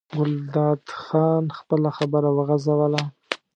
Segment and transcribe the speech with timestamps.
[0.17, 3.03] ګلداد خان خپله خبره وغځوله.